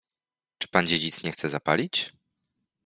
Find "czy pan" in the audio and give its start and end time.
0.57-0.87